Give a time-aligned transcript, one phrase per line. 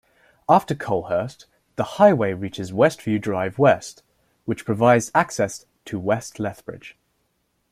[0.49, 1.45] After Coalhurst,
[1.75, 3.79] the highway reaches Westview Drive W,
[4.45, 6.97] which provides access to West Lethbridge.